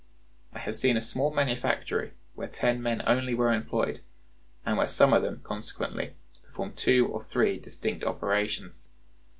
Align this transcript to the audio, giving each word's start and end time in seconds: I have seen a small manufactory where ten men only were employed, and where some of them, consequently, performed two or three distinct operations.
I 0.51 0.57
have 0.57 0.75
seen 0.75 0.97
a 0.97 1.01
small 1.03 1.29
manufactory 1.31 2.13
where 2.33 2.47
ten 2.47 2.81
men 2.81 3.03
only 3.05 3.35
were 3.35 3.53
employed, 3.53 4.01
and 4.65 4.75
where 4.75 4.87
some 4.87 5.13
of 5.13 5.21
them, 5.21 5.41
consequently, 5.43 6.15
performed 6.41 6.75
two 6.75 7.05
or 7.07 7.23
three 7.23 7.59
distinct 7.59 8.03
operations. 8.03 8.89